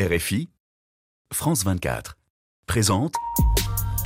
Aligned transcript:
RFI, 0.00 0.48
France 1.30 1.62
24, 1.64 2.16
présente 2.66 3.12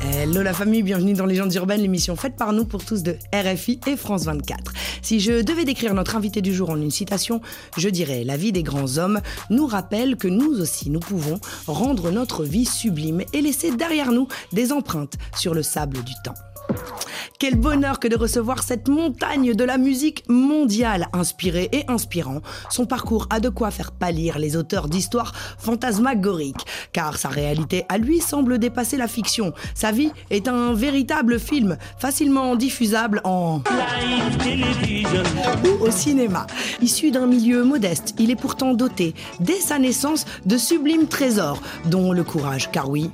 Hello 0.02 0.42
la 0.42 0.52
famille, 0.52 0.82
bienvenue 0.82 1.12
dans 1.12 1.24
Légendes 1.24 1.54
urbaines, 1.54 1.82
l'émission 1.82 2.16
faite 2.16 2.34
par 2.34 2.52
nous 2.52 2.64
pour 2.64 2.84
tous 2.84 3.04
de 3.04 3.16
RFI 3.32 3.78
et 3.86 3.96
France 3.96 4.24
24. 4.24 4.72
Si 5.02 5.20
je 5.20 5.42
devais 5.42 5.64
décrire 5.64 5.94
notre 5.94 6.16
invité 6.16 6.42
du 6.42 6.52
jour 6.52 6.70
en 6.70 6.80
une 6.80 6.90
citation, 6.90 7.40
je 7.76 7.88
dirais 7.88 8.24
La 8.24 8.36
vie 8.36 8.50
des 8.50 8.64
grands 8.64 8.98
hommes 8.98 9.20
nous 9.50 9.68
rappelle 9.68 10.16
que 10.16 10.26
nous 10.26 10.60
aussi 10.60 10.90
nous 10.90 10.98
pouvons 10.98 11.38
rendre 11.68 12.10
notre 12.10 12.42
vie 12.42 12.66
sublime 12.66 13.22
et 13.32 13.40
laisser 13.40 13.70
derrière 13.70 14.10
nous 14.10 14.26
des 14.52 14.72
empreintes 14.72 15.14
sur 15.36 15.54
le 15.54 15.62
sable 15.62 16.02
du 16.02 16.14
temps. 16.24 16.34
Quel 17.38 17.56
bonheur 17.56 17.98
que 17.98 18.08
de 18.08 18.16
recevoir 18.16 18.62
cette 18.62 18.88
montagne 18.88 19.54
de 19.54 19.64
la 19.64 19.76
musique 19.76 20.24
mondiale, 20.28 21.08
inspirée 21.12 21.68
et 21.72 21.84
inspirant. 21.88 22.40
Son 22.70 22.86
parcours 22.86 23.26
a 23.28 23.40
de 23.40 23.48
quoi 23.48 23.70
faire 23.70 23.92
pâlir 23.92 24.38
les 24.38 24.56
auteurs 24.56 24.88
d'histoires 24.88 25.34
fantasmagoriques, 25.58 26.64
car 26.92 27.18
sa 27.18 27.28
réalité 27.28 27.84
à 27.88 27.98
lui 27.98 28.20
semble 28.20 28.58
dépasser 28.58 28.96
la 28.96 29.08
fiction. 29.08 29.52
Sa 29.74 29.90
vie 29.90 30.12
est 30.30 30.48
un 30.48 30.72
véritable 30.72 31.40
film, 31.40 31.76
facilement 31.98 32.54
diffusable 32.56 33.20
en 33.24 33.60
ou 35.64 35.84
au 35.84 35.90
cinéma. 35.90 36.46
Issu 36.80 37.10
d'un 37.10 37.26
milieu 37.26 37.64
modeste, 37.64 38.14
il 38.18 38.30
est 38.30 38.36
pourtant 38.36 38.74
doté, 38.74 39.14
dès 39.40 39.60
sa 39.60 39.78
naissance, 39.78 40.24
de 40.46 40.56
sublimes 40.56 41.08
trésors, 41.08 41.60
dont 41.86 42.12
le 42.12 42.22
courage, 42.22 42.70
car 42.70 42.88
oui, 42.88 43.10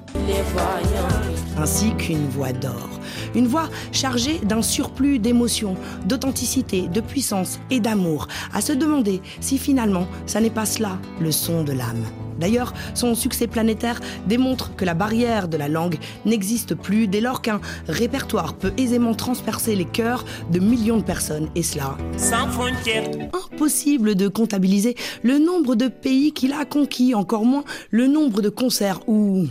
ainsi 1.57 1.95
qu'une 1.97 2.29
voix 2.29 2.53
d'or. 2.53 3.00
Une 3.35 3.47
voix 3.47 3.69
chargée 3.93 4.39
d'un 4.43 4.63
surplus 4.63 5.19
d'émotions, 5.19 5.77
d'authenticité, 6.07 6.89
de 6.89 7.01
puissance 7.01 7.61
et 7.71 7.81
d'amour, 7.81 8.29
à 8.53 8.61
se 8.61 8.73
demander 8.73 9.21
si 9.41 9.59
finalement 9.59 10.07
ça 10.27 10.41
n'est 10.41 10.51
pas 10.51 10.67
cela 10.67 10.99
le 11.21 11.33
son 11.33 11.63
de 11.65 11.73
l'âme. 11.73 12.05
D'ailleurs, 12.41 12.73
son 12.95 13.15
succès 13.15 13.47
planétaire 13.47 14.01
démontre 14.27 14.75
que 14.75 14.87
la 14.87 14.95
barrière 14.95 15.47
de 15.47 15.59
la 15.59 15.69
langue 15.69 15.99
n'existe 16.25 16.75
plus 16.75 17.07
dès 17.07 17.21
lors 17.21 17.43
qu'un 17.43 17.61
répertoire 17.87 18.55
peut 18.55 18.73
aisément 18.79 19.15
transpercer 19.15 19.77
les 19.77 19.85
cœurs 19.85 20.25
de 20.51 20.59
millions 20.59 20.97
de 20.97 21.03
personnes, 21.03 21.49
et 21.55 21.63
cela 21.63 21.99
sans 22.17 22.49
frontières. 22.49 23.11
impossible 23.53 24.15
de 24.15 24.29
comptabiliser 24.29 24.95
le 25.23 25.39
nombre 25.39 25.75
de 25.75 25.89
pays 25.89 26.33
qu'il 26.33 26.55
a 26.55 26.65
conquis, 26.65 27.15
encore 27.15 27.45
moins 27.45 27.65
le 27.91 28.07
nombre 28.07 28.41
de 28.41 28.49
concerts 28.49 29.01
où... 29.07 29.47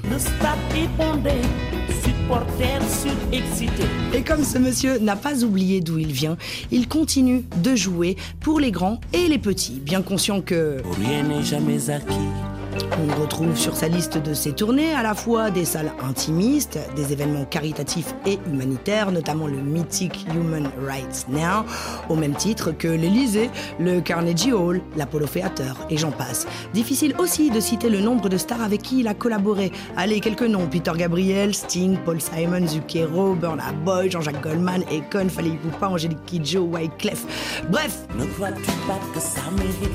Surexcités. 2.87 3.87
Et 4.13 4.21
comme 4.21 4.43
ce 4.43 4.59
monsieur 4.59 4.99
n'a 4.99 5.15
pas 5.15 5.43
oublié 5.43 5.81
d'où 5.81 5.97
il 5.97 6.11
vient, 6.11 6.37
il 6.69 6.87
continue 6.87 7.43
de 7.63 7.75
jouer 7.75 8.17
pour 8.39 8.59
les 8.59 8.69
grands 8.69 8.99
et 9.13 9.27
les 9.27 9.39
petits, 9.39 9.79
bien 9.79 10.03
conscient 10.03 10.41
que... 10.41 10.77
Rien 10.99 11.23
n'est 11.23 11.41
jamais 11.41 11.89
acquis. 11.89 12.13
On 12.75 13.21
retrouve 13.21 13.55
sur 13.55 13.75
sa 13.75 13.87
liste 13.87 14.17
de 14.17 14.33
ses 14.33 14.53
tournées 14.53 14.93
à 14.93 15.03
la 15.03 15.15
fois 15.15 15.51
des 15.51 15.65
salles 15.65 15.91
intimistes, 16.01 16.79
des 16.95 17.13
événements 17.13 17.45
caritatifs 17.45 18.13
et 18.25 18.39
humanitaires, 18.47 19.11
notamment 19.11 19.47
le 19.47 19.57
mythique 19.57 20.25
Human 20.33 20.69
Rights 20.85 21.25
Now, 21.29 21.65
au 22.09 22.15
même 22.15 22.35
titre 22.35 22.71
que 22.71 22.87
l'Elysée, 22.87 23.49
le 23.79 24.01
Carnegie 24.01 24.53
Hall, 24.53 24.81
l'Apollo 24.95 25.27
Theater 25.27 25.75
et 25.89 25.97
j'en 25.97 26.11
passe. 26.11 26.47
Difficile 26.73 27.15
aussi 27.17 27.49
de 27.49 27.59
citer 27.59 27.89
le 27.89 27.99
nombre 27.99 28.29
de 28.29 28.37
stars 28.37 28.61
avec 28.61 28.81
qui 28.81 28.99
il 28.99 29.07
a 29.07 29.13
collaboré. 29.13 29.71
Allez, 29.95 30.19
quelques 30.19 30.43
noms 30.43 30.67
Peter 30.67 30.93
Gabriel, 30.95 31.53
Sting, 31.53 31.97
Paul 32.05 32.19
Simon, 32.19 32.67
Zucchero, 32.67 33.33
Burna 33.35 33.71
Boy, 33.85 34.11
Jean-Jacques 34.11 34.41
Goldman, 34.41 34.83
Akon, 34.83 35.29
Fali 35.29 35.51
Poupa, 35.51 35.87
Angélique 35.87 36.25
Kidjo, 36.25 36.63
Wyclef. 36.63 37.25
Bref, 37.69 38.05
Ne 38.17 38.25
vois-tu 38.25 38.71
pas 38.87 38.99
que 39.13 39.19
ça 39.19 39.41
mérite 39.57 39.93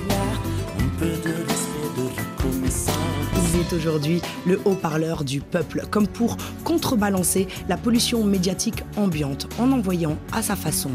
Il 3.55 3.60
est 3.60 3.72
aujourd'hui 3.72 4.20
le 4.47 4.60
haut-parleur 4.64 5.22
du 5.22 5.41
peuple, 5.41 5.84
comme 5.91 6.08
pour 6.08 6.36
contrebalancer 6.64 7.47
la 7.69 7.77
pollution 7.77 8.24
médiatique 8.24 8.83
ambiante 8.96 9.46
en 9.61 9.70
envoyant 9.70 10.16
à 10.33 10.42
sa 10.42 10.56
façon. 10.56 10.91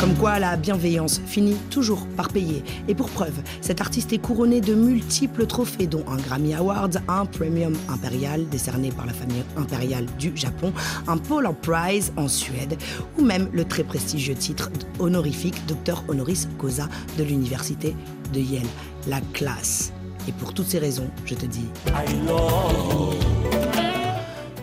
Comme 0.00 0.14
quoi 0.14 0.38
la 0.38 0.56
bienveillance 0.56 1.20
finit 1.26 1.56
toujours 1.68 2.06
par 2.16 2.30
payer. 2.30 2.64
Et 2.88 2.94
pour 2.94 3.10
preuve, 3.10 3.38
cet 3.60 3.82
artiste 3.82 4.14
est 4.14 4.18
couronné 4.18 4.62
de 4.62 4.72
multiples 4.72 5.46
trophées, 5.46 5.86
dont 5.86 6.02
un 6.08 6.16
Grammy 6.16 6.54
Awards, 6.54 6.88
un 7.06 7.26
Premium 7.26 7.74
Impérial 7.86 8.48
décerné 8.48 8.92
par 8.92 9.04
la 9.04 9.12
famille 9.12 9.44
impériale 9.58 10.06
du 10.18 10.32
Japon, 10.34 10.72
un 11.06 11.18
Polar 11.18 11.54
Prize 11.54 12.14
en 12.16 12.28
Suède, 12.28 12.78
ou 13.18 13.22
même 13.22 13.50
le 13.52 13.66
très 13.66 13.84
prestigieux 13.84 14.34
titre 14.34 14.70
honorifique 15.00 15.66
Docteur 15.66 16.02
Honoris 16.08 16.48
Causa 16.56 16.88
de 17.18 17.24
l'université 17.24 17.94
de 18.32 18.40
Yale. 18.40 18.62
La 19.06 19.20
classe. 19.34 19.92
Et 20.26 20.32
pour 20.32 20.54
toutes 20.54 20.68
ces 20.68 20.78
raisons, 20.78 21.10
je 21.26 21.34
te 21.34 21.44
dis 21.44 21.68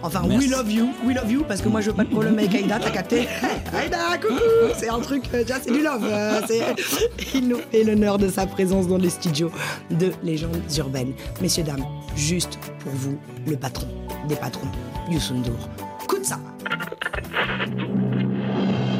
Enfin, 0.03 0.21
Merci. 0.27 0.47
we 0.47 0.51
love 0.51 0.71
you, 0.71 0.89
we 1.05 1.15
love 1.15 1.31
you, 1.31 1.43
parce 1.47 1.61
que 1.61 1.69
moi 1.69 1.81
je 1.81 1.89
veux 1.89 1.95
pas 1.95 2.03
de 2.03 2.09
problème 2.09 2.37
avec 2.37 2.53
Aïda, 2.53 2.79
t'as 2.79 2.91
capté 2.91 3.27
Aïda, 3.73 4.17
coucou 4.21 4.39
C'est 4.75 4.89
un 4.89 4.99
truc, 4.99 5.23
euh, 5.33 5.41
déjà 5.43 5.59
c'est 5.59 5.71
du 5.71 5.81
love. 5.81 6.03
euh, 6.05 6.41
Il 7.33 7.47
nous 7.49 7.57
fait 7.71 7.83
l'honneur 7.83 8.17
de 8.17 8.27
sa 8.29 8.45
présence 8.45 8.87
dans 8.87 8.97
les 8.97 9.09
studios 9.09 9.51
de 9.89 10.11
Légendes 10.23 10.61
Urbaines. 10.77 11.13
Messieurs, 11.41 11.63
dames, 11.63 11.83
juste 12.15 12.59
pour 12.79 12.91
vous, 12.93 13.17
le 13.47 13.57
patron 13.57 13.87
des 14.27 14.35
patrons, 14.35 14.67
Youssou 15.09 15.33
N'Dour. 15.35 15.57
Écoute 16.03 16.25
ça 16.25 16.37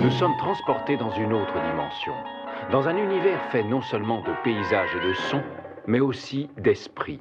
Nous 0.02 0.12
sommes 0.12 0.36
transportés 0.40 0.98
dans 0.98 1.12
une 1.16 1.34
autre 1.34 1.54
dimension, 1.72 2.14
dans 2.72 2.88
un 2.88 2.96
univers 2.98 3.40
fait 3.52 3.64
non 3.64 3.82
seulement 3.82 4.22
de 4.22 4.32
paysages 4.44 4.90
et 5.02 5.08
de 5.08 5.14
sons, 5.30 5.44
mais 5.86 6.00
aussi 6.00 6.50
d'esprit. 6.58 7.20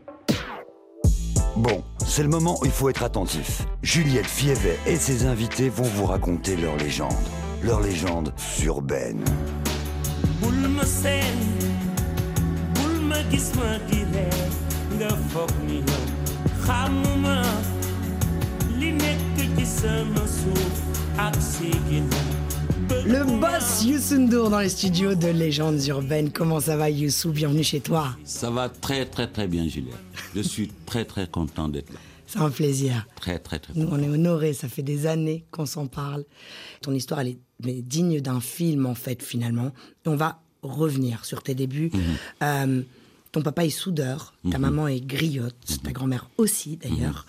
Bon, 1.57 1.83
c'est 2.07 2.23
le 2.23 2.29
moment 2.29 2.59
où 2.61 2.67
il 2.67 2.71
faut 2.71 2.91
être 2.91 3.03
attentif. 3.03 3.63
Juliette 3.83 4.27
Fievet 4.27 4.79
et 4.87 4.97
ses 4.97 5.25
invités 5.25 5.71
vont 5.71 5.85
vous 5.85 6.05
raconter 6.05 6.55
leur 6.55 6.77
légende. 6.77 7.15
Leur 7.63 7.81
légende 7.81 8.35
urbaine. 8.63 9.25
Le 23.07 23.25
boss 23.41 23.85
Youssou 23.85 24.27
dans 24.27 24.59
les 24.59 24.69
studios 24.69 25.15
de 25.15 25.29
Légendes 25.29 25.87
Urbaines. 25.87 26.31
Comment 26.31 26.61
ça 26.61 26.77
va 26.77 26.91
Youssou? 26.91 27.31
Bienvenue 27.31 27.65
chez 27.65 27.81
toi. 27.81 28.09
Ça 28.25 28.51
va 28.51 28.69
très 28.69 29.07
très 29.07 29.27
très 29.27 29.47
bien, 29.49 29.67
Juliette. 29.67 29.95
Je 30.37 30.43
suis 30.43 30.71
très 30.85 31.05
très 31.05 31.27
content 31.27 31.69
d'être 31.69 31.93
là. 31.93 32.01
C'est 32.27 32.41
un 32.41 32.51
plaisir. 32.51 33.07
Très 33.17 33.39
très 33.39 33.59
très. 33.59 33.73
Nous, 33.75 33.89
on 33.91 34.03
est 34.03 34.09
honorés, 34.09 34.53
ça 34.53 34.69
fait 34.69 34.83
des 34.83 35.07
années 35.07 35.45
qu'on 35.51 35.65
s'en 35.65 35.87
parle. 35.87 36.25
Ton 36.83 36.93
histoire, 36.93 37.21
elle 37.21 37.29
est 37.29 37.39
mais 37.65 37.81
digne 37.81 38.21
d'un 38.21 38.41
film, 38.41 38.87
en 38.87 38.95
fait, 38.95 39.23
finalement. 39.23 39.73
Et 40.05 40.09
on 40.09 40.17
va 40.17 40.43
revenir 40.63 41.25
sur 41.25 41.43
tes 41.43 41.55
débuts. 41.55 41.91
Euh, 42.43 42.83
ton 43.33 43.43
papa 43.43 43.65
est 43.65 43.71
soudeur, 43.71 44.35
ta 44.51 44.59
maman 44.59 44.89
est 44.89 45.01
griotte, 45.01 45.81
ta 45.83 45.93
grand-mère 45.93 46.29
aussi, 46.37 46.77
d'ailleurs. 46.77 47.27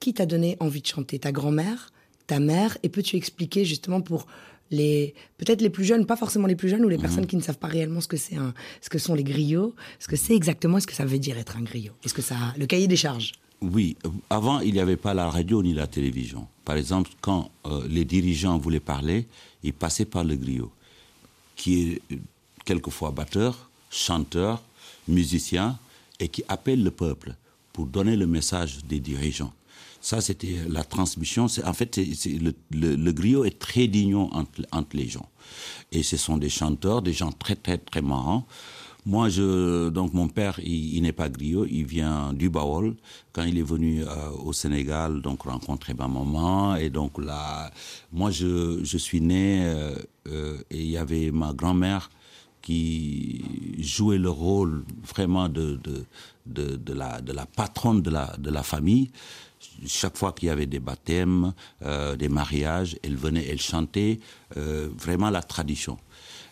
Qui 0.00 0.14
t'a 0.14 0.26
donné 0.26 0.56
envie 0.60 0.82
de 0.82 0.86
chanter? 0.86 1.18
Ta 1.18 1.32
grand-mère, 1.32 1.92
ta 2.26 2.40
mère? 2.40 2.76
Et 2.82 2.88
peux-tu 2.88 3.16
expliquer, 3.16 3.64
justement, 3.64 4.00
pour 4.00 4.26
les 4.70 5.14
peut-être 5.38 5.60
les 5.60 5.70
plus 5.70 5.84
jeunes, 5.84 6.06
pas 6.06 6.16
forcément 6.16 6.46
les 6.46 6.56
plus 6.56 6.68
jeunes, 6.68 6.84
ou 6.84 6.88
les 6.88 6.98
personnes 6.98 7.26
qui 7.26 7.36
ne 7.36 7.42
savent 7.42 7.58
pas 7.58 7.66
réellement 7.68 8.00
ce 8.00 8.08
que 8.08 8.16
c'est 8.16 8.36
un, 8.36 8.54
ce 8.80 8.88
que 8.88 8.98
sont 8.98 9.14
les 9.14 9.24
griots, 9.24 9.74
ce 9.98 10.08
que 10.08 10.16
c'est 10.16 10.34
exactement, 10.34 10.80
ce 10.80 10.86
que 10.86 10.94
ça 10.94 11.04
veut 11.04 11.18
dire 11.18 11.38
être 11.38 11.56
un 11.56 11.62
griot? 11.62 11.92
Est-ce 12.04 12.14
que 12.14 12.22
ça, 12.22 12.36
le 12.56 12.66
cahier 12.66 12.86
des 12.86 12.96
charges? 12.96 13.32
Oui, 13.60 13.96
euh, 14.06 14.08
avant 14.30 14.60
il 14.60 14.72
n'y 14.72 14.80
avait 14.80 14.96
pas 14.96 15.12
la 15.12 15.28
radio 15.28 15.62
ni 15.62 15.74
la 15.74 15.86
télévision. 15.86 16.46
Par 16.64 16.76
exemple, 16.76 17.10
quand 17.20 17.50
euh, 17.66 17.86
les 17.88 18.04
dirigeants 18.04 18.58
voulaient 18.58 18.80
parler, 18.80 19.26
ils 19.62 19.74
passaient 19.74 20.06
par 20.06 20.24
le 20.24 20.36
griot, 20.36 20.72
qui 21.56 21.82
est 21.82 22.02
euh, 22.12 22.16
quelquefois 22.64 23.10
batteur, 23.10 23.70
chanteur, 23.90 24.62
musicien, 25.08 25.78
et 26.20 26.28
qui 26.28 26.42
appelle 26.48 26.82
le 26.82 26.90
peuple 26.90 27.34
pour 27.72 27.86
donner 27.86 28.16
le 28.16 28.26
message 28.26 28.84
des 28.84 29.00
dirigeants. 29.00 29.52
Ça, 30.00 30.20
c'était 30.20 30.56
la 30.68 30.84
transmission. 30.84 31.46
En 31.64 31.72
fait, 31.74 31.96
le, 31.98 32.52
le- 32.70 32.96
le 32.96 33.12
griot 33.12 33.44
est 33.44 33.58
très 33.58 33.86
d'union 33.86 34.32
entre, 34.34 34.96
les 34.96 35.08
gens. 35.08 35.28
Et 35.92 36.02
ce 36.02 36.16
sont 36.16 36.36
des 36.38 36.48
chanteurs, 36.48 37.02
des 37.02 37.12
gens 37.12 37.32
très, 37.32 37.56
très, 37.56 37.78
très 37.78 38.00
marrants. 38.02 38.46
Moi, 39.06 39.30
je, 39.30 39.88
donc 39.88 40.12
mon 40.12 40.28
père, 40.28 40.60
il, 40.62 41.00
n'est 41.02 41.12
pas 41.12 41.28
griot, 41.30 41.66
il 41.66 41.84
vient 41.84 42.32
du 42.34 42.50
Bawol. 42.50 42.96
Quand 43.32 43.44
il 43.44 43.58
est 43.58 43.62
venu 43.62 44.04
euh, 44.04 44.08
au 44.44 44.52
Sénégal, 44.52 45.22
donc 45.22 45.42
rencontrer 45.42 45.94
ma 45.94 46.06
maman, 46.06 46.76
et 46.76 46.90
donc 46.90 47.18
là, 47.18 47.70
moi, 48.12 48.30
je, 48.30 48.80
je 48.84 48.98
suis 48.98 49.20
né 49.22 49.62
euh, 49.64 49.94
euh, 50.28 50.58
et 50.70 50.80
il 50.80 50.90
y 50.90 50.98
avait 50.98 51.30
ma 51.30 51.52
grand-mère 51.54 52.10
qui 52.60 53.42
jouait 53.78 54.18
le 54.18 54.28
rôle 54.30 54.84
vraiment 55.02 55.48
de, 55.48 55.80
de, 55.82 56.04
de, 56.46 56.76
de 56.76 56.92
la, 56.92 57.22
de 57.22 57.32
la 57.32 57.46
patronne 57.46 58.02
de 58.02 58.10
la, 58.10 58.36
de 58.38 58.50
la 58.50 58.62
famille. 58.62 59.10
Chaque 59.86 60.16
fois 60.16 60.32
qu'il 60.32 60.48
y 60.48 60.50
avait 60.50 60.66
des 60.66 60.80
baptêmes, 60.80 61.52
euh, 61.82 62.16
des 62.16 62.28
mariages, 62.28 62.98
elle 63.02 63.16
venait, 63.16 63.46
elle 63.46 63.60
chantait 63.60 64.20
euh, 64.56 64.88
vraiment 64.96 65.30
la 65.30 65.42
tradition. 65.42 65.98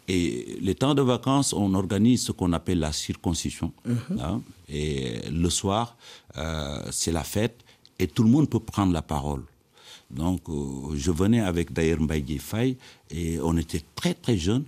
Et 0.09 0.59
les 0.62 0.75
temps 0.75 0.94
de 0.94 1.03
vacances, 1.03 1.53
on 1.53 1.75
organise 1.75 2.23
ce 2.23 2.32
qu'on 2.32 2.53
appelle 2.55 2.79
la 2.79 2.93
circoncision. 2.93 3.73
Mhm. 3.85 4.20
hein. 4.20 4.41
et 4.69 5.20
le 5.31 5.50
soir, 5.50 5.97
euh, 6.37 6.81
c'est 6.91 7.12
la 7.12 7.25
fête 7.25 7.61
et 7.99 8.06
tout 8.06 8.23
le 8.23 8.31
monde 8.31 8.49
peut 8.49 8.61
prendre 8.61 8.93
la 8.93 9.03
parole. 9.03 9.43
Donc, 10.11 10.41
je 10.94 11.11
venais 11.11 11.41
avec 11.41 11.71
d'ailleurs 11.75 12.00
Mbaye 12.00 12.38
Faye 12.38 12.79
et 13.11 13.38
on 13.43 13.59
était 13.59 13.82
très 13.94 14.14
très 14.14 14.38
jeunes. 14.38 14.64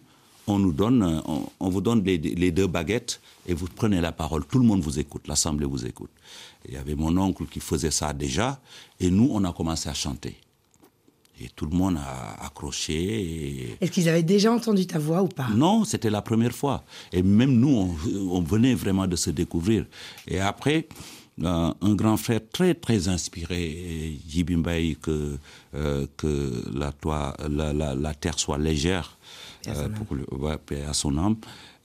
On 0.51 0.59
nous 0.59 0.73
donne, 0.73 1.03
euh, 1.03 1.21
on, 1.27 1.47
on 1.61 1.69
vous 1.71 1.81
donne 1.81 2.03
les, 2.05 2.19
les 2.19 2.51
deux 2.51 2.67
baguettes 2.67 3.21
et 3.47 3.55
vous 3.55 3.67
prenez 3.75 4.01
la 4.01 4.13
parole. 4.13 4.45
Tout 4.47 4.59
le 4.59 4.65
monde 4.67 4.81
vous 4.81 4.99
écoute, 4.99 5.29
l'assemblée 5.29 5.67
vous 5.67 5.87
écoute. 5.87 6.11
Il 6.67 6.75
y 6.75 6.77
avait 6.77 6.95
mon 6.95 7.17
oncle 7.17 7.45
qui 7.47 7.61
faisait 7.61 7.91
ça 7.91 8.13
déjà 8.13 8.61
et 8.99 9.11
nous, 9.11 9.29
on 9.33 9.45
a 9.45 9.53
commencé 9.53 9.89
à 9.89 9.95
chanter. 9.95 10.37
Et 11.43 11.49
tout 11.57 11.65
le 11.65 11.75
monde 11.75 11.97
a 11.97 12.45
accroché. 12.45 12.95
et- 12.95 13.77
Est-ce 13.81 13.91
qu'ils 13.93 14.09
avaient 14.11 14.23
déjà 14.23 14.53
entendu 14.53 14.87
ta 14.87 14.99
voix 14.99 15.23
ou 15.23 15.29
pas? 15.29 15.49
Non, 15.55 15.85
c'était 15.85 16.11
la 16.11 16.21
première 16.21 16.53
fois. 16.53 16.85
Et 17.13 17.23
même 17.23 17.53
nous, 17.53 17.69
on, 17.75 18.37
on 18.37 18.43
venait 18.43 18.75
vraiment 18.75 19.07
de 19.07 19.17
se 19.17 19.31
découvrir. 19.31 19.87
Et 20.29 20.39
après, 20.39 20.87
euh, 21.43 21.73
un 21.81 21.95
grand 21.95 22.17
frère 22.17 22.41
très, 22.53 22.75
très 22.75 23.09
inspiré, 23.09 24.19
Jibi 24.29 24.57
Mbaye, 24.57 24.97
que, 24.97 25.37
euh, 25.75 26.07
que 26.17 26.63
la, 26.75 26.93
toi- 26.93 27.37
la, 27.49 27.73
la- 27.73 27.95
la 27.95 28.15
terre 28.15 28.39
soit 28.39 28.59
légère, 28.59 29.17
Paix 29.65 29.71
à 29.71 29.75
son 29.75 29.81
euh, 29.81 29.85
âme. 29.87 29.93
pour 29.95 30.17
le- 30.17 30.35
ouais, 30.35 30.57
paix 30.59 30.83
à 30.89 30.93
son 30.93 31.17
âme, 31.19 31.37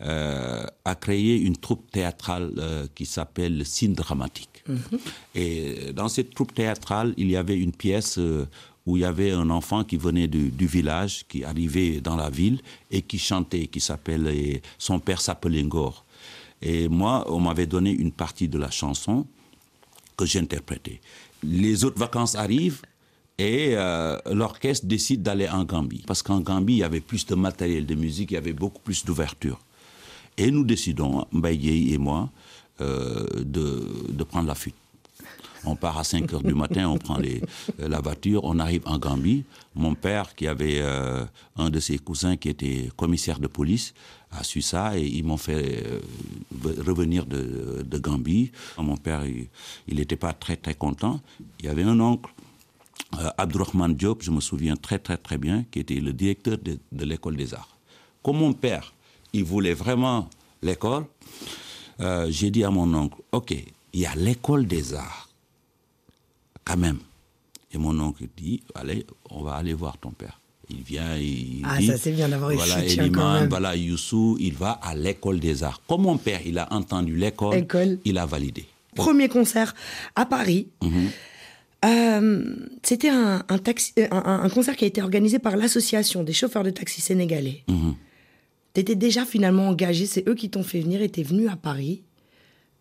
euh, 0.02 0.66
a 0.84 0.96
créé 0.96 1.38
une 1.40 1.56
troupe 1.58 1.90
théâtrale 1.92 2.52
euh, 2.58 2.88
qui 2.96 3.06
s'appelle 3.06 3.58
le 3.58 3.64
Signe 3.64 3.94
dramatique. 3.94 4.64
Et 5.36 5.94
dans 5.94 6.08
cette 6.10 6.34
troupe 6.34 6.54
théâtrale, 6.54 7.14
il 7.18 7.30
y 7.30 7.36
avait 7.38 7.58
une 7.58 7.72
pièce 7.72 8.18
euh, 8.18 8.46
où 8.86 8.98
il 8.98 9.02
y 9.02 9.06
avait 9.06 9.32
un 9.32 9.50
enfant 9.50 9.84
qui 9.84 9.98
venait 9.98 10.28
du, 10.28 10.50
du 10.50 10.68
village, 10.68 11.26
qui 11.28 11.44
arrivait 11.44 12.02
dans 12.02 12.16
la 12.16 12.30
ville 12.30 12.60
et 12.92 13.02
qui 13.02 13.18
chantait, 13.18 13.68
qui 13.68 13.80
s'appelle, 13.80 14.28
et 14.28 14.62
son 14.78 15.00
père 15.00 15.22
s'appelait 15.22 15.64
Ngor. 15.64 16.04
Et 16.62 16.88
moi, 16.88 17.26
on 17.32 17.40
m'avait 17.40 17.66
donné 17.68 17.92
une 17.92 18.12
partie 18.12 18.48
de 18.48 18.58
la 18.58 18.72
chanson 18.72 19.26
que 20.16 20.26
j'interprétais. 20.26 21.02
Les 21.44 21.84
autres 21.84 22.00
vacances 22.00 22.36
arrivent 22.36 22.82
et 23.38 23.72
euh, 23.74 24.18
l'orchestre 24.32 24.86
décide 24.86 25.22
d'aller 25.22 25.50
en 25.50 25.64
Gambie. 25.66 26.04
Parce 26.08 26.24
qu'en 26.24 26.40
Gambie, 26.40 26.74
il 26.74 26.80
y 26.80 26.84
avait 26.84 27.02
plus 27.02 27.26
de 27.26 27.36
matériel 27.36 27.86
de 27.86 27.96
musique, 27.96 28.32
il 28.32 28.36
y 28.36 28.38
avait 28.38 28.54
beaucoup 28.54 28.82
plus 28.82 29.04
d'ouverture. 29.06 29.60
Et 30.38 30.52
nous 30.52 30.64
décidons, 30.64 31.26
Mbaye 31.32 31.94
et 31.94 31.98
moi, 31.98 32.30
euh, 32.82 33.26
de, 33.44 33.88
de 34.10 34.24
prendre 34.24 34.48
la 34.48 34.56
fuite. 34.56 34.76
On 35.66 35.76
part 35.76 35.98
à 35.98 36.04
5 36.04 36.32
heures 36.34 36.44
du 36.44 36.54
matin, 36.54 36.88
on 36.90 36.98
prend 36.98 37.20
euh, 37.20 37.40
la 37.80 38.00
voiture, 38.00 38.44
on 38.44 38.60
arrive 38.60 38.84
en 38.86 38.98
Gambie. 38.98 39.44
Mon 39.74 39.96
père, 39.96 40.36
qui 40.36 40.48
avait 40.48 40.80
euh, 40.80 41.26
un 41.58 41.70
de 41.70 41.80
ses 41.80 41.98
cousins 41.98 42.38
qui 42.38 42.50
était 42.50 42.90
commissaire 42.96 43.40
de 43.40 43.48
police, 43.48 43.94
a 44.32 44.44
su 44.44 44.62
ça 44.62 44.98
et 44.98 45.06
ils 45.06 45.24
m'ont 45.24 45.38
fait 45.38 45.84
euh, 45.86 46.00
ve- 46.54 46.82
revenir 46.86 47.26
de, 47.26 47.98
Gambie. 47.98 48.52
Mon 48.78 48.98
père, 48.98 49.24
il 49.26 49.96
n'était 49.96 50.18
pas 50.18 50.34
très 50.34 50.58
très 50.58 50.76
content. 50.76 51.20
Il 51.60 51.66
y 51.66 51.70
avait 51.70 51.84
un 51.84 52.00
oncle, 52.00 52.30
Abdourahmane 53.38 53.96
Diop, 53.96 54.22
je 54.22 54.32
me 54.32 54.42
souviens 54.42 54.76
très 54.76 55.00
très 55.00 55.18
très 55.18 55.38
bien, 55.38 55.64
qui 55.72 55.80
était 55.80 56.00
le 56.02 56.12
directeur 56.14 56.58
de, 56.58 57.06
l'école 57.06 57.38
des 57.38 57.54
arts. 57.54 57.78
Comme 58.22 58.38
mon 58.38 58.54
père, 58.54 58.94
il 59.32 59.44
voulait 59.46 59.74
vraiment 59.74 60.30
l'école, 60.62 61.06
j'ai 62.28 62.52
dit 62.52 62.64
à 62.66 62.70
mon 62.72 62.94
oncle, 62.94 63.18
ok, 63.32 63.56
il 63.94 64.00
y 64.02 64.06
a 64.06 64.14
l'école 64.16 64.68
des 64.68 64.94
arts, 64.94 65.30
quand 66.66 66.78
même. 66.78 66.98
Et 67.72 67.78
mon 67.78 67.98
oncle 68.00 68.24
dit, 68.36 68.62
allez, 68.74 69.06
on 69.30 69.42
va 69.44 69.54
aller 69.56 69.74
voir 69.74 69.98
ton 69.98 70.12
père. 70.12 70.40
Il 70.70 70.82
vient, 70.82 71.16
il 71.18 71.62
Ah, 71.64 71.78
dit, 71.78 71.88
ça, 71.88 71.98
c'est 71.98 72.12
bien 72.12 72.28
d'avoir 72.30 72.50
eu 72.52 72.56
voilà, 72.56 72.84
Eliman, 72.84 73.48
voilà, 73.48 73.76
Youssou, 73.76 74.36
il 74.40 74.54
va 74.56 74.72
à 74.72 74.96
l'école 74.96 75.40
des 75.40 75.64
arts. 75.64 75.82
Comme 75.88 76.02
mon 76.04 76.18
père, 76.18 76.42
il 76.46 76.58
a 76.58 76.72
entendu 76.74 77.16
l'école, 77.16 77.56
École. 77.58 78.00
il 78.04 78.18
a 78.18 78.26
validé. 78.26 78.66
Premier 78.96 79.28
concert 79.30 79.76
à 80.16 80.26
Paris. 80.26 80.68
Mhm. 80.82 81.10
Euh, 81.86 82.56
C'était 82.82 83.10
un, 83.10 83.44
un 83.48 83.58
taxi- 83.60 83.94
euh, 84.00 84.08
un- 84.10 84.42
un 84.44 84.50
concert 84.50 84.76
qui 84.76 84.86
a 84.86 84.88
été 84.88 85.02
organisé 85.04 85.38
par 85.38 85.56
l'association 85.58 86.24
des 86.24 86.34
chauffeurs 86.34 86.64
de 86.64 86.70
taxi 86.72 87.02
sénégalais. 87.02 87.64
Mhm. 87.68 87.94
Tu 88.74 88.82
étais 88.82 88.96
déjà 88.96 89.24
finalement 89.26 89.68
engagé, 89.70 90.06
c'est 90.06 90.28
eux 90.28 90.34
qui 90.36 90.50
t'ont 90.50 90.64
fait 90.64 90.80
venir 90.80 91.02
et 91.02 91.10
t'es 91.10 91.24
venu 91.24 91.48
à 91.48 91.56
Paris. 91.56 92.02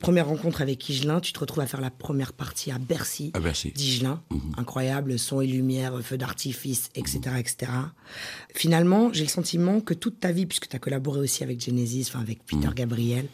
Première 0.05 0.29
rencontre 0.29 0.61
avec 0.61 0.87
Igelin, 0.87 1.19
tu 1.19 1.33
te 1.33 1.39
retrouves 1.39 1.63
à 1.63 1.67
faire 1.67 1.81
la 1.81 1.89
première 1.89 2.35
partie 2.35 2.71
à 2.71 2.77
Bercy. 2.77 3.31
À 3.33 3.41
Bercy. 3.41 3.73
D'Igelin. 3.75 4.21
Incroyable, 4.59 5.19
son 5.19 5.41
et 5.41 5.47
lumière, 5.47 5.99
feu 6.03 6.19
d'artifice, 6.19 6.91
etc., 6.95 7.21
etc. 7.39 7.73
Finalement, 8.55 9.11
j'ai 9.15 9.25
le 9.25 9.31
sentiment 9.31 9.81
que 9.81 9.95
toute 9.95 10.21
ta 10.21 10.31
vie, 10.31 10.45
puisque 10.45 10.69
tu 10.69 10.77
as 10.77 10.79
collaboré 10.79 11.21
aussi 11.21 11.43
avec 11.43 11.65
Genesis, 11.65 12.05
enfin 12.11 12.21
avec 12.21 12.45
Peter 12.45 12.69
Gabriel, 12.77 13.29